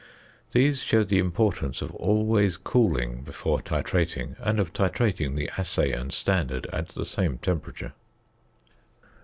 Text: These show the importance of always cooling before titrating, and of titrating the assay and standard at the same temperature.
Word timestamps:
These 0.51 0.81
show 0.81 1.03
the 1.03 1.19
importance 1.19 1.79
of 1.83 1.93
always 1.93 2.57
cooling 2.57 3.21
before 3.21 3.59
titrating, 3.61 4.35
and 4.39 4.59
of 4.59 4.73
titrating 4.73 5.35
the 5.35 5.47
assay 5.59 5.91
and 5.91 6.11
standard 6.11 6.65
at 6.73 6.87
the 6.89 7.05
same 7.05 7.37
temperature. 7.37 7.93